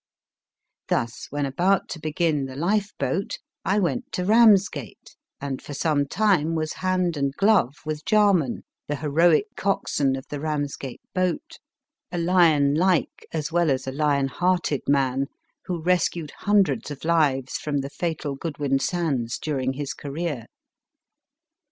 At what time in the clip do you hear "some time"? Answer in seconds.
5.75-6.55